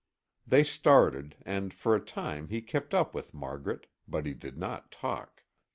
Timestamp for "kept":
2.63-2.95